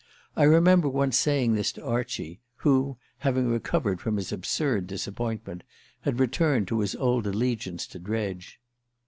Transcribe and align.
I 0.35 0.45
remember 0.45 0.89
once 0.89 1.15
saying 1.15 1.53
this 1.53 1.71
to 1.73 1.85
Archie, 1.85 2.39
who, 2.55 2.97
having 3.19 3.47
recovered 3.47 4.01
from 4.01 4.17
his 4.17 4.31
absurd 4.31 4.87
disappointment, 4.87 5.61
had 5.99 6.19
returned 6.19 6.67
to 6.69 6.79
his 6.79 6.95
old 6.95 7.27
allegiance 7.27 7.85
to 7.85 7.99
Dredge. 7.99 8.59